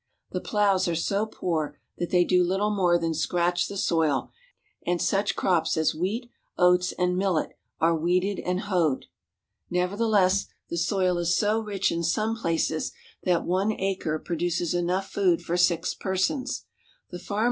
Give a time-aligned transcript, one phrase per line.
[0.31, 4.31] The plows are so poor that they do little more than scratch the soil,
[4.83, 9.05] and such crops as wheat, oats, and millet are weeded and hoed.
[9.69, 12.93] Nevertheless, the soil is so rich in some places
[13.25, 16.65] that one acre produces enough food for six persons.
[17.11, 17.37] The farmers r— rr w ^''_!
[17.37, 17.39] .,^ ii.»'''* ^